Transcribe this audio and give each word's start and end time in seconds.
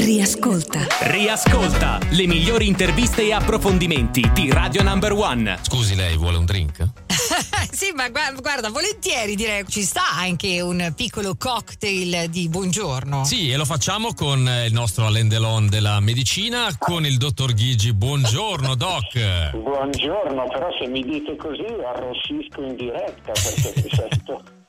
Riascolta. 0.00 0.86
Riascolta 1.00 1.98
le 2.12 2.26
migliori 2.26 2.66
interviste 2.66 3.20
e 3.20 3.34
approfondimenti 3.34 4.30
di 4.32 4.50
Radio 4.50 4.82
Number 4.82 5.12
One. 5.12 5.58
Scusi, 5.60 5.94
lei 5.94 6.16
vuole 6.16 6.38
un 6.38 6.46
drink? 6.46 6.88
sì, 7.70 7.92
ma 7.94 8.08
guarda, 8.08 8.40
guarda, 8.40 8.70
volentieri 8.70 9.34
direi 9.34 9.66
ci 9.68 9.82
sta 9.82 10.08
anche 10.16 10.62
un 10.62 10.94
piccolo 10.96 11.36
cocktail 11.36 12.30
di 12.30 12.48
buongiorno. 12.48 13.24
Sì, 13.24 13.50
e 13.50 13.58
lo 13.58 13.66
facciamo 13.66 14.14
con 14.14 14.38
il 14.38 14.72
nostro 14.72 15.04
Alain 15.04 15.28
Delon 15.28 15.68
della 15.68 16.00
medicina, 16.00 16.74
con 16.78 17.04
il 17.04 17.18
dottor 17.18 17.52
Ghigi. 17.52 17.92
Buongiorno, 17.92 18.74
doc. 18.76 19.50
Buongiorno, 19.50 20.46
però 20.48 20.68
se 20.80 20.88
mi 20.88 21.02
dite 21.04 21.36
così 21.36 21.66
arrossisco 21.84 22.62
in 22.62 22.74
diretta 22.74 23.32
perché 23.32 23.72
mi 23.76 23.90
sento. 23.94 24.59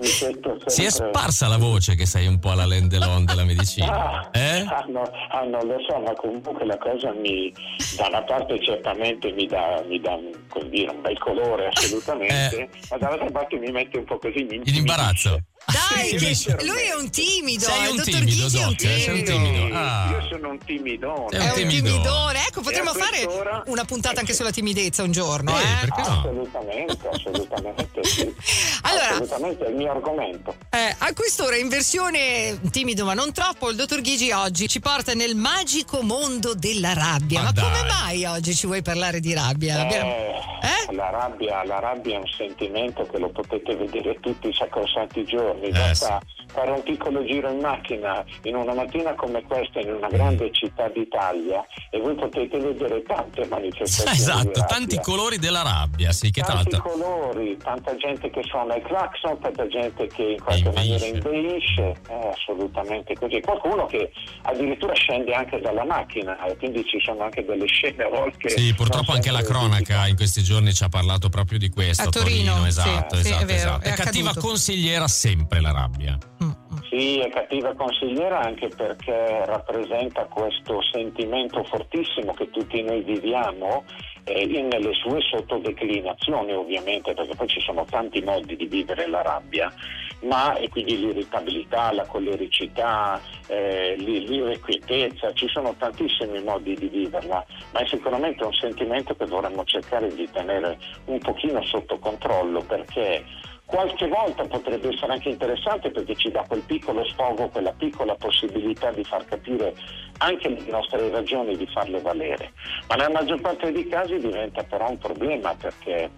Sempre... 0.00 0.58
Si 0.66 0.84
è 0.84 0.90
sparsa 0.90 1.48
la 1.48 1.56
voce 1.56 1.94
che 1.94 2.06
sei 2.06 2.26
un 2.26 2.38
po' 2.38 2.50
alla 2.50 2.66
Lendelon 2.66 3.24
della 3.24 3.44
medicina. 3.44 4.20
Ah, 4.20 4.28
Eh? 4.32 4.64
ah, 4.66 4.84
no, 4.88 5.02
ah, 5.30 5.42
non 5.44 5.66
lo 5.66 5.76
so, 5.86 5.98
ma 6.00 6.12
comunque 6.14 6.64
la 6.64 6.78
cosa 6.78 7.12
mi, 7.12 7.52
da 7.96 8.06
una 8.08 8.22
parte 8.22 8.62
certamente 8.62 9.30
mi 9.32 9.46
dà, 9.46 9.82
mi 9.86 10.00
dà 10.00 10.18
come 10.48 10.68
dire, 10.68 10.90
un 10.90 11.00
bel 11.02 11.18
colore 11.18 11.68
assolutamente, 11.68 12.68
ma 12.90 12.96
dall'altra 12.98 13.30
parte 13.30 13.56
mi 13.58 13.70
mette 13.70 13.98
un 13.98 14.04
po' 14.04 14.18
così 14.18 14.46
Eh. 14.46 14.60
In 14.64 14.74
imbarazzo. 14.74 15.38
Dai, 15.70 16.14
che 16.16 16.64
lui 16.64 16.82
è 16.82 16.94
un 16.94 17.10
timido, 17.10 17.64
Sei 17.66 17.82
il 17.84 17.90
un 17.90 17.96
dottor 17.96 18.14
timido, 18.14 18.42
Ghigi 18.46 18.56
è 18.56 18.64
un 18.64 18.70
Doc, 18.70 18.82
eh, 18.84 19.00
sei 19.00 19.18
un 19.18 19.24
timido. 19.24 19.76
Ah. 19.76 20.08
Io 20.10 20.26
sono 20.30 20.48
un 20.50 20.58
timidone. 20.64 21.36
È 21.36 21.62
un 21.62 21.68
timidone. 21.68 22.46
Ecco, 22.46 22.60
potremmo 22.62 22.94
fare 22.94 23.62
una 23.66 23.84
puntata 23.84 24.20
anche 24.20 24.32
sulla 24.32 24.50
timidezza 24.50 25.02
un 25.02 25.12
giorno, 25.12 25.58
Eh, 25.58 25.62
eh? 25.62 25.76
perché 25.80 26.00
no? 26.00 26.18
Assolutamente, 26.18 27.08
assolutamente 27.12 28.04
sì. 28.04 28.34
Allora- 28.82 29.08
assolutamente 29.10 29.66
è 29.66 29.68
il 29.68 29.74
mio 29.76 29.90
argomento. 29.90 30.54
Eh, 30.70 30.94
a 30.96 31.12
quest'ora, 31.12 31.56
in 31.56 31.68
versione 31.68 32.58
timido 32.70 33.04
ma 33.04 33.12
non 33.14 33.32
troppo, 33.32 33.68
il 33.70 33.76
dottor 33.76 34.00
Ghigi 34.00 34.30
oggi 34.32 34.68
ci 34.68 34.80
porta 34.80 35.12
nel 35.12 35.34
magico 35.36 36.00
mondo 36.02 36.54
della 36.54 36.94
rabbia. 36.94 37.42
Ma 37.42 37.52
Ma, 37.54 37.62
come 37.62 37.82
mai 37.84 38.24
oggi 38.24 38.54
ci 38.54 38.66
vuoi 38.66 38.80
parlare 38.82 39.20
di 39.20 39.34
rabbia? 39.34 39.80
Abbiamo- 39.80 40.10
Eh, 40.10 40.37
Eh? 40.60 40.94
La, 40.94 41.10
rabbia, 41.10 41.64
la 41.64 41.78
rabbia 41.78 42.16
è 42.16 42.18
un 42.18 42.26
sentimento 42.26 43.04
che 43.04 43.18
lo 43.18 43.30
potete 43.30 43.76
vedere 43.76 44.18
tutti 44.20 44.48
i 44.48 44.52
sacrosanti 44.52 45.24
giorni. 45.24 45.68
Eh, 45.68 45.70
Basta 45.70 46.20
fare 46.50 46.70
un 46.70 46.82
piccolo 46.82 47.22
giro 47.24 47.50
in 47.50 47.60
macchina 47.60 48.24
in 48.44 48.56
una 48.56 48.72
mattina 48.72 49.14
come 49.14 49.42
questa 49.42 49.80
in 49.80 49.92
una 49.92 50.08
grande 50.08 50.50
città 50.52 50.88
d'Italia 50.88 51.64
e 51.90 52.00
voi 52.00 52.14
potete 52.14 52.58
vedere 52.58 53.02
tante 53.02 53.46
manifestazioni. 53.46 54.16
Esatto, 54.28 54.64
tanti 54.66 54.98
colori 55.00 55.38
della 55.38 55.62
rabbia, 55.62 56.12
sì, 56.12 56.30
che 56.30 56.42
Tanti 56.42 56.70
l'altro. 56.70 56.90
colori, 56.90 57.56
tanta 57.56 57.94
gente 57.96 58.30
che 58.30 58.42
suona 58.42 58.76
il 58.76 58.82
clacson, 58.82 59.38
tanta 59.40 59.66
gente 59.68 60.06
che 60.08 60.22
in 60.22 60.42
qualche 60.42 60.70
maniera 60.72 61.06
inveisce, 61.06 61.94
è 62.08 62.30
assolutamente 62.32 63.14
così. 63.14 63.40
Qualcuno 63.40 63.86
che 63.86 64.10
addirittura 64.42 64.94
scende 64.94 65.34
anche 65.34 65.60
dalla 65.60 65.84
macchina 65.84 66.42
e 66.44 66.56
quindi 66.56 66.84
ci 66.84 67.00
sono 67.00 67.24
anche 67.24 67.44
delle 67.44 67.66
scene 67.66 68.02
a 68.04 68.08
volte. 68.08 68.48
Sì, 68.50 68.74
purtroppo 68.74 69.12
anche 69.12 69.30
la 69.30 69.42
cronaca 69.42 70.06
in 70.06 70.16
questi 70.16 70.42
giorni 70.42 70.47
ci 70.72 70.84
ha 70.84 70.88
parlato 70.88 71.28
proprio 71.28 71.58
di 71.58 71.68
questo. 71.68 72.08
A 72.08 72.10
Torino, 72.10 72.66
esatto, 72.66 73.16
sì, 73.16 73.22
sì, 73.22 73.28
esatto, 73.28 73.42
è 73.42 73.46
vero, 73.46 73.58
esatto. 73.58 73.84
è 73.84 73.92
È 73.92 73.94
cattiva 73.94 74.34
consigliera 74.34 75.08
sempre 75.08 75.60
la 75.60 75.72
rabbia. 75.72 76.18
Mm, 76.42 76.46
mm. 76.46 76.76
Sì, 76.88 77.18
è 77.18 77.30
cattiva 77.30 77.74
consigliera 77.74 78.40
anche 78.40 78.68
perché 78.68 79.44
rappresenta 79.44 80.24
questo 80.24 80.80
sentimento 80.90 81.62
fortissimo 81.64 82.32
che 82.34 82.50
tutti 82.50 82.82
noi 82.82 83.02
viviamo 83.02 83.84
eh, 84.24 84.42
in- 84.42 84.68
nelle 84.68 84.92
sue 84.94 85.20
sottodeclinazioni 85.20 86.52
ovviamente, 86.52 87.14
perché 87.14 87.34
poi 87.34 87.48
ci 87.48 87.60
sono 87.60 87.84
tanti 87.84 88.20
modi 88.20 88.56
di 88.56 88.66
vivere 88.66 89.08
la 89.08 89.22
rabbia, 89.22 89.72
ma 90.20 90.56
e 90.56 90.68
quindi 90.68 90.98
l'irritabilità, 90.98 91.92
la 91.92 92.04
collericità, 92.06 93.20
eh, 93.46 93.94
l'i- 93.96 94.26
l'irrequietezza, 94.26 95.32
ci 95.32 95.48
sono 95.48 95.74
tantissimi 95.74 96.42
modi 96.42 96.74
di 96.74 96.88
viverla, 96.88 97.44
ma 97.72 97.80
è 97.80 97.86
sicuramente 97.86 98.44
un 98.44 98.52
sentimento 98.52 99.14
che 99.14 99.26
dovremmo 99.26 99.64
cercare 99.64 100.12
di 100.12 100.28
tenere 100.30 100.78
un 101.06 101.18
pochino 101.18 101.62
sotto 101.62 101.98
controllo 101.98 102.62
perché 102.62 103.24
qualche 103.68 104.08
volta 104.08 104.44
potrebbe 104.46 104.88
essere 104.88 105.12
anche 105.12 105.28
interessante 105.28 105.90
perché 105.90 106.14
ci 106.14 106.30
dà 106.30 106.42
quel 106.48 106.62
piccolo 106.62 107.04
sfogo, 107.04 107.48
quella 107.48 107.72
piccola 107.72 108.14
possibilità 108.14 108.90
di 108.92 109.04
far 109.04 109.26
capire 109.26 109.74
anche 110.18 110.48
le 110.48 110.64
nostre 110.70 111.10
ragioni 111.10 111.54
di 111.54 111.66
farle 111.66 112.00
valere. 112.00 112.52
Ma 112.88 112.94
nella 112.94 113.10
maggior 113.10 113.40
parte 113.42 113.70
dei 113.70 113.86
casi 113.86 114.18
diventa 114.18 114.62
però 114.64 114.88
un 114.88 114.96
problema 114.96 115.54
perché 115.54 116.10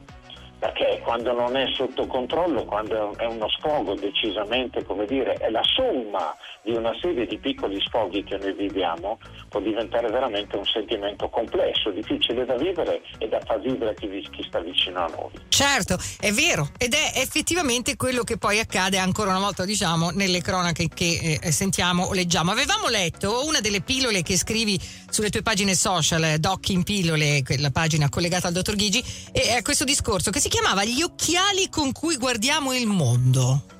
quando 1.11 1.33
non 1.33 1.57
è 1.57 1.67
sotto 1.75 2.07
controllo, 2.07 2.65
quando 2.65 3.17
è 3.17 3.25
uno 3.25 3.49
sfogo 3.49 3.97
decisamente, 3.97 4.85
come 4.85 5.07
dire, 5.07 5.33
è 5.33 5.51
la 5.51 5.65
somma 5.65 6.37
di 6.63 6.73
una 6.73 6.93
serie 7.01 7.27
di 7.27 7.39
piccoli 7.39 7.81
sfoghi 7.81 8.23
che 8.25 8.37
noi 8.37 8.53
viviamo, 8.53 9.19
può 9.49 9.61
diventare 9.61 10.11
veramente 10.11 10.57
un 10.57 10.65
sentimento 10.65 11.29
complesso, 11.29 11.91
difficile 11.91 12.45
da 12.45 12.57
vivere 12.57 13.03
e 13.19 13.29
da 13.29 13.41
far 13.45 13.61
vivere 13.61 13.95
chi, 13.95 14.09
chi 14.31 14.45
sta 14.47 14.61
vicino 14.61 15.05
a 15.05 15.09
noi. 15.09 15.31
Certo, 15.49 15.99
è 16.21 16.33
vero 16.33 16.71
ed 16.79 16.95
è 16.95 17.13
effettivamente 17.17 17.97
quello 17.97 18.23
che 18.23 18.37
poi 18.37 18.59
accade 18.59 18.99
ancora 18.99 19.31
una 19.31 19.41
volta, 19.41 19.65
diciamo, 19.65 20.11
nelle 20.11 20.41
cronache 20.41 20.89
che 20.89 21.39
eh, 21.41 21.53
sentiamo 21.53 22.05
o 22.05 22.13
leggiamo. 22.13 22.51
Avevamo 22.51 22.89
letto 22.89 23.47
una 23.47 23.61
delle 23.61 23.81
pillole 23.81 24.23
che 24.23 24.37
scrivi 24.37 24.79
sulle 25.09 25.31
tue 25.31 25.43
pagine 25.43 25.75
social, 25.75 26.23
eh, 26.25 26.39
Doc 26.39 26.69
in 26.69 26.83
pillole, 26.83 27.43
la 27.59 27.71
pagina 27.71 28.09
collegata 28.09 28.49
al 28.49 28.53
dottor 28.53 28.77
Ghigi, 28.77 29.03
e 29.33 29.57
è 29.57 29.63
questo 29.63 29.85
discorso 29.85 30.31
che 30.31 30.41
si 30.41 30.49
chiamava 30.49 30.85
Gli 30.85 31.03
occhiali 31.03 31.69
con 31.69 31.93
cui 31.93 32.17
guardiamo 32.17 32.75
il 32.75 32.87
mondo. 32.87 33.80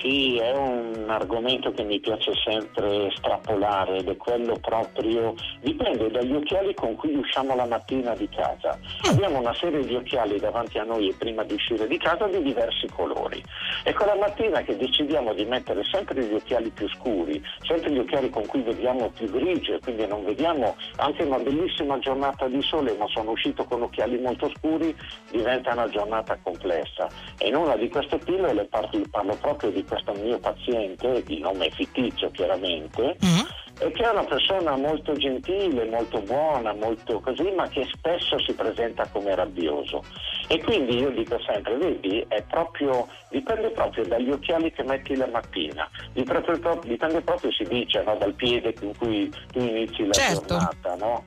Sì, 0.00 0.36
è 0.36 0.52
un 0.56 1.06
argomento 1.08 1.72
che 1.72 1.82
mi 1.82 1.98
piace 1.98 2.32
sempre 2.44 3.10
strappolare 3.16 3.96
ed 3.96 4.08
è 4.08 4.16
quello 4.16 4.56
proprio, 4.60 5.34
dipende 5.60 6.08
dagli 6.08 6.34
occhiali 6.34 6.72
con 6.74 6.94
cui 6.94 7.16
usciamo 7.16 7.56
la 7.56 7.66
mattina 7.66 8.14
di 8.14 8.28
casa. 8.28 8.78
Abbiamo 9.10 9.40
una 9.40 9.54
serie 9.54 9.84
di 9.84 9.96
occhiali 9.96 10.38
davanti 10.38 10.78
a 10.78 10.84
noi 10.84 11.12
prima 11.18 11.42
di 11.42 11.54
uscire 11.54 11.88
di 11.88 11.98
casa 11.98 12.28
di 12.28 12.40
diversi 12.42 12.86
colori. 12.94 13.42
E 13.82 13.92
quella 13.92 14.14
mattina 14.14 14.62
che 14.62 14.76
decidiamo 14.76 15.34
di 15.34 15.44
mettere 15.44 15.82
sempre 15.90 16.22
gli 16.22 16.34
occhiali 16.34 16.70
più 16.70 16.88
scuri, 16.90 17.42
sempre 17.66 17.90
gli 17.90 17.98
occhiali 17.98 18.30
con 18.30 18.46
cui 18.46 18.62
vediamo 18.62 19.10
più 19.10 19.28
grigio 19.28 19.74
e 19.74 19.80
quindi 19.80 20.06
non 20.06 20.24
vediamo 20.24 20.76
anche 20.96 21.24
una 21.24 21.38
bellissima 21.38 21.98
giornata 21.98 22.46
di 22.46 22.62
sole, 22.62 22.94
ma 22.96 23.08
sono 23.08 23.32
uscito 23.32 23.64
con 23.64 23.82
occhiali 23.82 24.16
molto 24.18 24.48
scuri, 24.56 24.94
diventa 25.32 25.72
una 25.72 25.88
giornata 25.88 26.38
complessa. 26.40 27.08
E 27.38 27.48
in 27.48 27.56
una 27.56 27.74
di 27.74 27.88
queste 27.88 28.18
pillole 28.18 28.64
parlo 28.66 29.36
proprio 29.40 29.70
di 29.70 29.86
questo 29.88 30.12
mio 30.12 30.38
paziente, 30.38 31.22
di 31.24 31.40
nome 31.40 31.70
fittizio 31.70 32.30
chiaramente, 32.30 33.16
Mm? 33.24 33.40
e 33.80 33.92
che 33.92 34.02
è 34.02 34.10
una 34.10 34.24
persona 34.24 34.76
molto 34.76 35.12
gentile, 35.14 35.84
molto 35.84 36.20
buona, 36.22 36.72
molto 36.74 37.20
così, 37.20 37.48
ma 37.52 37.68
che 37.68 37.86
spesso 37.92 38.36
si 38.40 38.52
presenta 38.52 39.06
come 39.12 39.34
rabbioso. 39.36 40.02
E 40.48 40.60
quindi 40.64 40.98
io 40.98 41.10
dico 41.10 41.38
sempre, 41.40 41.76
vedi, 41.76 42.24
è 42.28 42.42
proprio, 42.42 43.06
dipende 43.30 43.68
proprio 43.70 44.04
dagli 44.06 44.30
occhiali 44.30 44.72
che 44.72 44.82
metti 44.82 45.14
la 45.14 45.28
mattina, 45.28 45.88
dipende 46.12 46.58
proprio, 46.58 46.90
dipende 46.90 47.20
proprio 47.20 47.52
si 47.52 47.64
dice, 47.64 48.02
no, 48.02 48.16
dal 48.16 48.34
piede 48.34 48.72
con 48.74 48.92
cui 48.98 49.30
tu 49.52 49.60
inizi 49.60 50.06
la 50.06 50.12
Certo. 50.12 50.46
giornata, 50.46 50.94
no? 50.96 51.22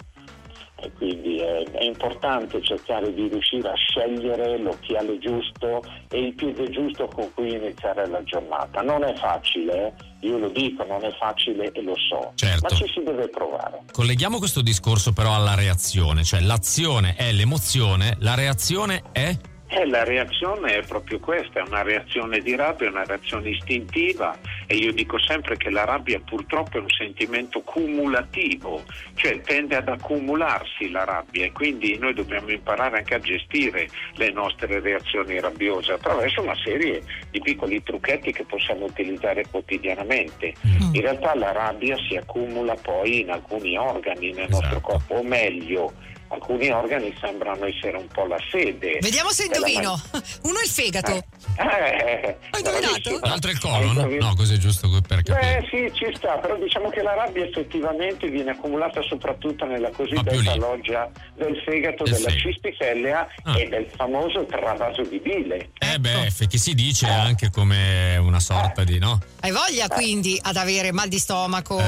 E 0.84 0.92
quindi 0.94 1.38
è, 1.40 1.64
è 1.72 1.84
importante 1.84 2.62
cercare 2.62 3.14
di 3.14 3.28
riuscire 3.28 3.69
a 3.69 3.75
scegliere 3.75 4.58
l'occhiale 4.58 5.18
giusto 5.19 5.81
e 6.09 6.19
il 6.19 6.34
piede 6.34 6.69
giusto 6.69 7.08
con 7.08 7.31
cui 7.34 7.53
iniziare 7.53 8.08
la 8.08 8.24
giornata. 8.24 8.81
Non 8.81 9.03
è 9.03 9.14
facile, 9.16 9.88
eh? 9.88 10.28
io 10.28 10.38
lo 10.38 10.50
dico, 10.50 10.84
non 10.86 11.03
è 11.03 11.12
facile 11.20 11.72
e 11.72 11.81
lo 11.81 11.96
so, 11.96 12.31
Certo. 12.36 12.68
ma 12.68 12.75
ci 12.75 12.86
si 12.94 13.02
deve 13.03 13.28
provare. 13.30 13.84
Colleghiamo 13.91 14.38
questo 14.38 14.62
discorso 14.62 15.14
però 15.14 15.36
alla 15.36 15.56
reazione, 15.56 16.24
cioè 16.24 16.40
l'azione 16.41 17.16
è 17.16 17.31
l'emozione, 17.31 18.16
la 18.20 18.36
reazione 18.36 19.03
è... 19.12 19.36
Eh, 19.74 19.86
la 19.86 20.04
reazione 20.04 20.76
è 20.76 20.86
proprio 20.86 21.18
questa, 21.20 21.62
è 21.62 21.64
una 21.66 21.82
reazione 21.82 22.40
di 22.40 22.58
rabbia, 22.58 22.88
è 22.88 22.90
una 22.90 23.06
reazione 23.06 23.52
istintiva 23.52 24.38
e 24.68 24.76
io 24.76 24.92
dico 24.92 25.18
sempre 25.18 25.56
che 25.56 25.70
la 25.70 25.86
rabbia 25.86 26.20
purtroppo 26.20 26.78
è 26.78 26.82
un 26.82 26.90
sentimento 26.90 27.62
cumulativo, 27.62 28.84
cioè 29.16 29.40
tende 29.40 29.78
ad 29.78 29.88
accumularsi 29.88 30.90
la 30.90 31.06
rabbia 31.06 31.46
e 31.46 31.53
quindi 31.53 31.97
noi 31.97 32.14
dobbiamo 32.14 32.50
imparare 32.52 32.97
anche 32.97 33.16
a 33.16 33.20
gestire 33.20 33.88
le 34.16 34.29
nostre 34.32 34.82
reazioni 34.82 35.40
rabbiose 35.40 35.94
attraverso 35.94 36.41
una 36.41 36.56
serie 36.62 37.02
di 37.29 37.40
piccoli 37.40 37.82
trucchetti 37.82 38.34
che 38.34 38.44
possiamo 38.44 38.85
utilizzare 38.85 39.46
quotidianamente. 39.50 40.53
Mm. 40.67 40.96
In 40.96 41.02
realtà 41.02 41.34
la 41.34 41.53
rabbia 41.53 41.96
si 42.09 42.17
accumula 42.17 42.76
poi 42.76 43.22
in 43.22 43.29
alcuni 43.32 43.78
organi 43.78 44.34
nel 44.34 44.50
Esatto. 44.50 44.59
nostro 44.59 44.79
corpo, 44.82 45.14
o 45.14 45.24
meglio, 45.24 45.94
alcuni 46.31 46.69
organi 46.69 47.16
sembrano 47.19 47.66
essere 47.66 47.97
un 47.97 48.07
po' 48.07 48.25
la 48.25 48.37
sede. 48.49 48.97
Vediamo 49.01 49.29
se 49.31 49.45
indovino. 49.45 49.99
Uno 50.43 50.59
è 50.59 50.63
il 50.63 50.69
fegato. 50.69 51.11
eh, 51.57 52.37
Hai 52.51 52.59
indovinato? 52.63 53.19
L'altro 53.22 53.49
è 53.49 53.53
il 53.53 53.59
colon? 53.59 53.87
indovinato. 53.87 54.25
No, 54.25 54.35
così 54.35 54.53
è 54.53 54.57
giusto 54.57 54.89
per 55.07 55.22
Beh 55.22 55.23
capire. 55.23 55.67
sì, 55.69 55.91
ci 55.93 56.11
sta, 56.16 56.37
però 56.37 56.55
diciamo 56.57 56.89
che 56.89 57.01
la 57.01 57.13
rabbia 57.13 57.43
effettivamente 57.45 58.28
viene 58.29 58.51
accumulata 58.51 59.01
soprattutto 59.03 59.66
nella 59.66 59.89
cosiddetta 59.91 60.55
loggia 60.55 61.09
del 61.35 61.61
fegato, 61.66 62.03
Del 62.03 62.13
della 62.13 62.29
fegato. 62.29 62.49
cistifellea 62.51 63.28
Ah. 63.43 63.59
e 63.59 63.67
del 63.67 63.87
famoso 63.95 64.45
travaso 64.45 65.01
di 65.03 65.19
bile. 65.19 65.69
Eh 65.79 65.99
beh, 65.99 66.29
f- 66.31 66.47
che 66.47 66.57
si 66.57 66.73
dice 66.73 67.07
anche 67.07 67.49
come 67.49 68.17
una 68.17 68.39
sorta 68.39 68.83
di, 68.83 68.97
no? 68.99 69.19
Hai 69.41 69.51
voglia 69.51 69.87
quindi 69.87 70.39
ad 70.41 70.55
avere 70.55 70.91
mal 70.91 71.07
di 71.09 71.17
stomaco, 71.19 71.79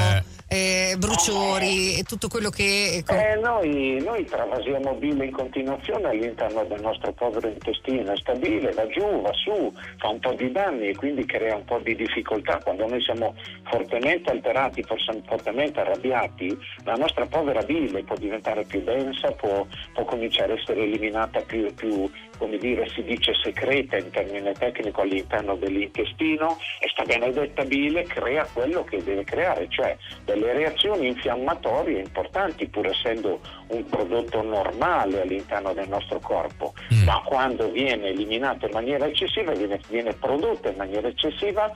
Eh. 0.48 0.96
bruciori 0.98 1.98
e 1.98 2.04
tutto 2.04 2.28
quello 2.28 2.50
che... 2.50 3.04
Eh, 3.08 3.36
noi, 3.42 4.02
noi 4.04 4.26
travasiamo 4.26 4.94
bile 4.96 5.26
in 5.26 5.32
continuazione 5.32 6.10
all'interno 6.10 6.64
del 6.66 6.82
nostro 6.82 7.12
povero 7.14 7.48
intestino, 7.48 8.12
è 8.12 8.18
stabile, 8.18 8.72
va 8.72 8.88
giù, 8.88 9.22
va 9.22 9.32
su, 9.34 9.74
fa 9.98 10.10
un 10.10 10.20
po' 10.20 10.34
di 10.34 10.52
danni 10.52 10.90
e 10.90 10.96
quindi 10.96 11.26
crea 11.26 11.56
un 11.56 11.66
po' 11.66 11.80
di 11.80 11.96
difficoltà. 11.96 12.60
Quando 12.64 12.88
noi 12.88 13.02
siamo 13.02 13.36
fortemente 13.64 14.30
alterati, 14.30 14.84
fortemente 14.84 15.80
arrabbiati, 15.80 16.56
la 16.84 16.96
nostra 16.96 17.26
povera 17.26 17.62
bile 17.64 18.04
può 18.04 18.16
diventare 18.16 18.64
più 18.64 18.82
densa, 18.84 19.32
può, 19.32 19.66
può 19.94 20.06
cominciare 20.06 20.54
a 20.54 20.60
essere 20.60 20.84
eliminata 20.84 21.42
più, 21.42 21.74
più, 21.74 22.10
come 22.38 22.58
dire, 22.58 22.88
si 22.90 23.04
dice 23.04 23.34
secreta 23.44 23.98
in 23.98 24.10
termine 24.12 24.54
tecnico 24.54 25.02
all'interno 25.02 25.56
dell'intestino 25.56 26.58
e 26.80 26.90
sta 26.90 27.04
benedetta 27.04 27.64
bile 27.64 28.04
crea 28.04 28.48
quello 28.54 28.84
che 28.84 29.04
deve 29.04 29.24
creare, 29.24 29.68
cioè 29.70 29.96
delle 30.26 30.43
reazioni 30.52 31.08
infiammatorie 31.08 32.00
importanti 32.00 32.68
pur 32.68 32.88
essendo 32.88 33.40
un 33.68 33.86
prodotto 33.86 34.42
normale 34.42 35.22
all'interno 35.22 35.74
del 35.74 35.88
nostro 35.88 36.20
corpo, 36.20 36.74
mm. 36.94 37.04
ma 37.04 37.22
quando 37.26 37.72
viene 37.72 38.08
eliminato 38.08 38.66
in 38.66 38.72
maniera 38.74 39.06
eccessiva, 39.06 39.54
viene, 39.54 39.80
viene 39.88 40.14
prodotto 40.14 40.70
in 40.70 40.76
maniera 40.76 41.08
eccessiva 41.08 41.72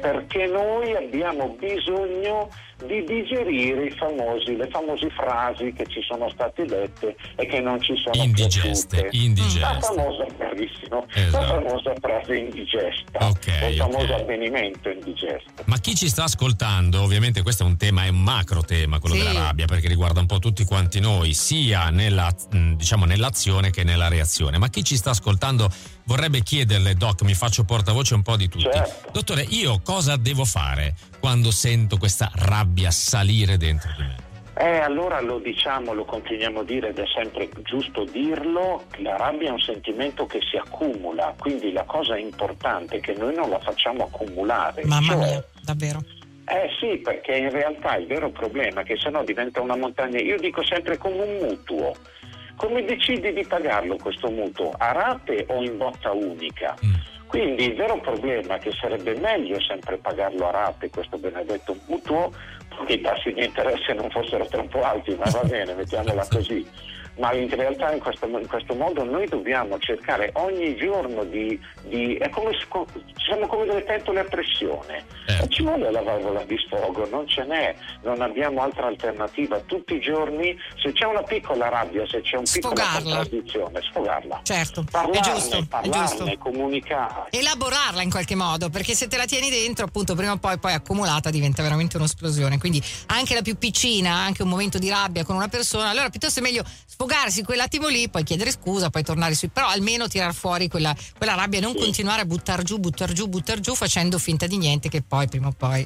perché 0.00 0.46
noi 0.46 0.94
abbiamo 0.94 1.56
bisogno 1.58 2.48
di 2.86 3.04
digerire 3.04 3.90
famosi, 3.90 4.56
le 4.56 4.68
famose 4.68 5.08
frasi 5.10 5.72
che 5.72 5.86
ci 5.86 6.02
sono 6.02 6.28
state 6.30 6.64
dette 6.64 7.14
e 7.36 7.46
che 7.46 7.60
non 7.60 7.80
ci 7.80 7.94
sono 7.96 8.22
indigeste, 8.22 9.02
piaciute. 9.02 9.16
Indigeste. 9.16 9.60
La 9.60 9.80
famosa, 9.80 10.26
bravissimo, 10.36 11.06
esatto. 11.14 11.54
la 11.54 11.62
famosa 11.62 11.94
frase 12.00 12.36
indigesta, 12.36 13.28
okay, 13.28 13.72
il 13.72 13.76
famoso 13.76 14.04
okay. 14.04 14.20
avvenimento 14.20 14.88
indigesto. 14.88 15.62
Ma 15.66 15.78
chi 15.78 15.94
ci 15.94 16.08
sta 16.08 16.24
ascoltando, 16.24 17.02
ovviamente 17.02 17.42
questo 17.42 17.62
è 17.62 17.66
un 17.66 17.76
tema, 17.76 17.91
è 18.00 18.08
un 18.08 18.22
macro 18.22 18.62
tema, 18.62 18.98
quello 18.98 19.14
sì. 19.14 19.22
della 19.22 19.44
rabbia, 19.44 19.66
perché 19.66 19.88
riguarda 19.88 20.20
un 20.20 20.26
po' 20.26 20.38
tutti 20.38 20.64
quanti 20.64 21.00
noi, 21.00 21.34
sia 21.34 21.90
nella, 21.90 22.34
diciamo, 22.50 23.04
nell'azione 23.04 23.70
che 23.70 23.84
nella 23.84 24.08
reazione. 24.08 24.58
Ma 24.58 24.68
chi 24.68 24.82
ci 24.82 24.96
sta 24.96 25.10
ascoltando 25.10 25.70
vorrebbe 26.04 26.42
chiederle, 26.42 26.94
Doc, 26.94 27.22
mi 27.22 27.34
faccio 27.34 27.64
portavoce 27.64 28.14
un 28.14 28.22
po' 28.22 28.36
di 28.36 28.48
tutti. 28.48 28.64
Certo. 28.64 29.10
Dottore, 29.12 29.42
io 29.42 29.80
cosa 29.82 30.16
devo 30.16 30.44
fare 30.44 30.94
quando 31.20 31.50
sento 31.50 31.98
questa 31.98 32.30
rabbia 32.34 32.90
salire 32.90 33.56
dentro 33.56 33.92
di 33.96 34.02
me? 34.02 34.30
Eh, 34.54 34.78
allora 34.78 35.20
lo 35.20 35.38
diciamo, 35.38 35.94
lo 35.94 36.04
continuiamo 36.04 36.60
a 36.60 36.64
dire 36.64 36.90
ed 36.90 36.98
è 36.98 37.04
sempre 37.14 37.48
giusto 37.62 38.04
dirlo, 38.04 38.84
la 38.98 39.16
rabbia 39.16 39.48
è 39.48 39.50
un 39.50 39.58
sentimento 39.58 40.26
che 40.26 40.40
si 40.48 40.56
accumula, 40.56 41.34
quindi 41.38 41.72
la 41.72 41.84
cosa 41.84 42.18
importante 42.18 42.96
è 42.96 43.00
che 43.00 43.14
noi 43.14 43.34
non 43.34 43.48
la 43.48 43.58
facciamo 43.60 44.04
accumulare. 44.04 44.84
Mamma 44.84 45.12
cioè, 45.12 45.16
mia, 45.16 45.44
davvero. 45.62 46.04
Eh 46.44 46.68
sì, 46.80 46.98
perché 46.98 47.36
in 47.36 47.50
realtà 47.50 47.96
il 47.96 48.06
vero 48.06 48.30
problema 48.30 48.80
è 48.80 48.84
che 48.84 48.96
sennò 48.96 49.22
diventa 49.24 49.60
una 49.60 49.76
montagna, 49.76 50.20
io 50.20 50.36
dico 50.38 50.62
sempre 50.64 50.98
come 50.98 51.22
un 51.22 51.48
mutuo 51.48 51.92
come 52.62 52.84
decidi 52.84 53.32
di 53.32 53.44
pagarlo 53.44 53.96
questo 53.96 54.30
mutuo? 54.30 54.72
A 54.78 54.92
rate 54.92 55.46
o 55.48 55.62
in 55.62 55.76
botta 55.78 56.12
unica? 56.12 56.76
Mm. 56.84 56.94
Quindi 57.26 57.64
il 57.64 57.74
vero 57.74 57.98
problema 57.98 58.54
è 58.54 58.58
che 58.58 58.70
sarebbe 58.72 59.14
meglio 59.18 59.60
sempre 59.60 59.96
pagarlo 59.96 60.46
a 60.46 60.50
rate 60.52 60.90
questo 60.90 61.18
benedetto 61.18 61.74
mutuo, 61.88 62.30
che 62.86 62.92
i 62.92 63.00
tassi 63.00 63.32
di 63.32 63.44
interesse 63.44 63.94
non 63.94 64.10
fossero 64.10 64.46
troppo 64.46 64.80
alti, 64.82 65.14
ma 65.16 65.28
va 65.30 65.42
bene, 65.42 65.74
mettiamola 65.74 66.26
così 66.30 66.64
ma 67.18 67.32
in 67.34 67.48
realtà 67.50 67.92
in 67.92 68.00
questo, 68.00 68.26
in 68.26 68.46
questo 68.48 68.74
modo 68.74 69.04
noi 69.04 69.26
dobbiamo 69.26 69.78
cercare 69.78 70.30
ogni 70.34 70.76
giorno 70.76 71.24
di, 71.24 71.58
di 71.82 72.16
è 72.16 72.28
come, 72.30 72.56
siamo 73.24 73.46
come 73.46 73.66
delle 73.66 73.82
pentole 73.82 74.20
a 74.20 74.24
pressione, 74.24 75.04
eh. 75.26 75.48
ci 75.48 75.62
vuole 75.62 75.90
la 75.90 76.02
valvola 76.02 76.42
di 76.44 76.56
sfogo, 76.58 77.06
non 77.10 77.26
ce 77.28 77.44
n'è, 77.44 77.74
non 78.02 78.20
abbiamo 78.22 78.62
altra 78.62 78.86
alternativa, 78.86 79.60
tutti 79.60 79.94
i 79.94 80.00
giorni 80.00 80.56
se 80.82 80.92
c'è 80.92 81.04
una 81.04 81.22
piccola 81.22 81.68
rabbia, 81.68 82.06
se 82.06 82.22
c'è 82.22 82.36
un 82.36 82.44
piccolo 82.50 82.74
contraddizione, 82.74 83.80
sfogarla. 83.82 84.40
Certo, 84.42 84.84
parlarne, 84.90 85.18
è 85.18 85.22
giusto, 85.22 85.66
parlarne, 85.68 86.04
è 86.04 86.08
giusto. 86.08 86.38
comunicare. 86.38 87.28
Elaborarla 87.30 88.02
in 88.02 88.10
qualche 88.10 88.34
modo, 88.34 88.70
perché 88.70 88.94
se 88.94 89.08
te 89.08 89.16
la 89.16 89.26
tieni 89.26 89.50
dentro, 89.50 89.84
appunto, 89.84 90.14
prima 90.14 90.32
o 90.32 90.38
poi 90.38 90.58
poi 90.58 90.72
accumulata 90.72 91.30
diventa 91.30 91.62
veramente 91.62 91.96
un'esplosione. 91.96 92.58
Quindi 92.58 92.82
anche 93.06 93.34
la 93.34 93.42
più 93.42 93.58
piccina, 93.58 94.14
anche 94.14 94.42
un 94.42 94.48
momento 94.48 94.78
di 94.78 94.88
rabbia 94.88 95.24
con 95.24 95.36
una 95.36 95.48
persona, 95.48 95.88
allora 95.88 96.08
piuttosto 96.08 96.40
è 96.40 96.42
meglio 96.42 96.64
sfogarsi 97.02 97.42
quell'attimo 97.42 97.88
lì, 97.88 98.08
poi 98.08 98.22
chiedere 98.22 98.52
scusa, 98.52 98.90
poi 98.90 99.02
tornare 99.02 99.34
su, 99.34 99.48
però 99.50 99.66
almeno 99.66 100.06
tirar 100.06 100.32
fuori 100.32 100.68
quella, 100.68 100.94
quella 101.16 101.34
rabbia 101.34 101.58
e 101.58 101.62
non 101.62 101.72
sì. 101.72 101.78
continuare 101.78 102.22
a 102.22 102.24
buttar 102.24 102.62
giù, 102.62 102.78
buttar 102.78 103.12
giù, 103.12 103.26
buttar 103.26 103.58
giù 103.58 103.74
facendo 103.74 104.18
finta 104.18 104.46
di 104.46 104.56
niente 104.56 104.88
che 104.88 105.02
poi 105.02 105.26
prima 105.26 105.48
o 105.48 105.54
poi 105.56 105.84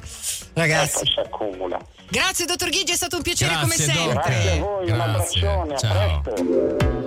ragazzi 0.53 0.97
ecco, 0.97 1.05
si 1.05 1.19
accumula. 1.19 1.79
Grazie 2.09 2.45
dottor 2.45 2.69
Ghigi, 2.69 2.91
è 2.91 2.95
stato 2.95 3.17
un 3.17 3.23
piacere 3.23 3.53
Grazie, 3.53 3.85
come 3.85 3.93
sempre. 3.93 4.13
Grazie 4.13 4.51
a 4.51 4.59
voi, 4.59 4.85
Grazie. 4.85 4.93
un 4.93 5.01
abbraccione, 5.01 5.77
Ciao. 5.77 6.15
a 6.15 6.21
presto. 6.21 7.06